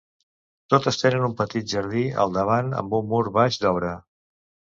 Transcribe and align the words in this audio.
Totes 0.73 0.95
tenen 1.01 1.25
un 1.25 1.35
petit 1.41 1.67
jardí 1.73 2.05
al 2.23 2.33
davant 2.37 2.73
amb 2.79 2.97
un 3.01 3.07
mur 3.13 3.23
baix 3.39 3.63
d'obra. 3.67 3.93